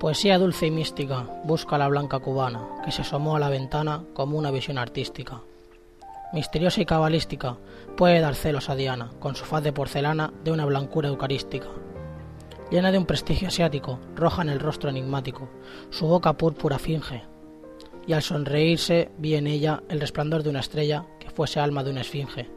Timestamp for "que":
2.84-2.92, 21.18-21.30